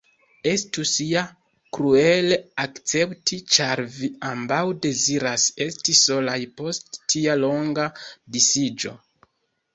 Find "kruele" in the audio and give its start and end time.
1.77-2.39